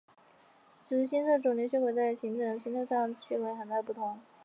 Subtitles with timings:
[0.89, 4.19] 此时新生成的肿瘤血管在结构与形态上与正常的血管有很大的不同。